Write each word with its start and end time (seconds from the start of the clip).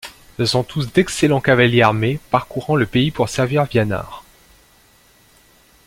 Ce 0.39 0.47
sont 0.47 0.63
tous 0.63 0.91
d’excellents 0.91 1.41
cavaliers 1.41 1.83
armés, 1.83 2.19
parcourant 2.31 2.75
le 2.75 2.87
pays 2.87 3.11
pour 3.11 3.29
servir 3.29 3.67
Wianar. 3.71 4.23